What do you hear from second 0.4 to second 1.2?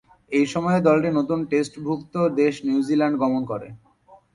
সময়ে দলটি